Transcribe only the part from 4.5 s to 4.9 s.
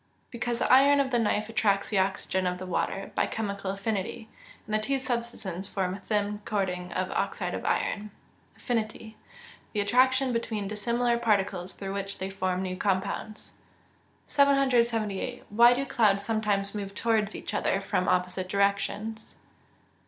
and the